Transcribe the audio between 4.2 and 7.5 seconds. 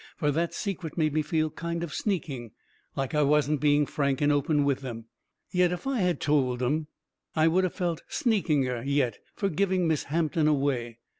open with them. Yet if I had of told 'em I